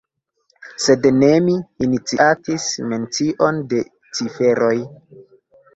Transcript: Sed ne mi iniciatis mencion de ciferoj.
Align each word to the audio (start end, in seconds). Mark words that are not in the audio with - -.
Sed 0.85 1.05
ne 1.17 1.29
mi 1.49 1.57
iniciatis 1.89 2.67
mencion 2.89 3.65
de 3.75 3.87
ciferoj. 4.17 4.77